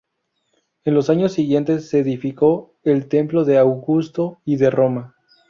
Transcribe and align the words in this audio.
En 0.83 0.95
los 0.95 1.11
años 1.11 1.33
siguientes, 1.33 1.87
se 1.89 1.99
edificó 1.99 2.73
el 2.81 3.07
templo 3.07 3.45
de 3.45 3.59
Augusto 3.59 4.41
y 4.45 4.55
de 4.55 4.71
Roma. 4.71 5.15